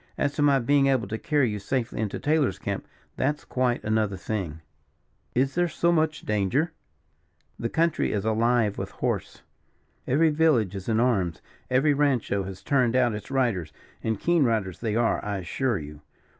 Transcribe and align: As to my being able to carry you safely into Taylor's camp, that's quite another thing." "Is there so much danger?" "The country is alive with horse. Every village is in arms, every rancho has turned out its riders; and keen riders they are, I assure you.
As 0.17 0.33
to 0.33 0.41
my 0.41 0.57
being 0.57 0.87
able 0.87 1.07
to 1.09 1.19
carry 1.19 1.51
you 1.51 1.59
safely 1.59 2.01
into 2.01 2.17
Taylor's 2.17 2.57
camp, 2.57 2.87
that's 3.17 3.45
quite 3.45 3.83
another 3.83 4.17
thing." 4.17 4.61
"Is 5.35 5.53
there 5.53 5.67
so 5.67 5.91
much 5.91 6.21
danger?" 6.23 6.71
"The 7.59 7.69
country 7.69 8.11
is 8.11 8.25
alive 8.25 8.79
with 8.79 8.89
horse. 8.89 9.43
Every 10.07 10.31
village 10.31 10.73
is 10.73 10.89
in 10.89 10.99
arms, 10.99 11.39
every 11.69 11.93
rancho 11.93 12.41
has 12.45 12.63
turned 12.63 12.95
out 12.95 13.13
its 13.13 13.29
riders; 13.29 13.71
and 14.03 14.19
keen 14.19 14.43
riders 14.43 14.79
they 14.79 14.95
are, 14.95 15.23
I 15.23 15.37
assure 15.37 15.77
you. 15.77 16.01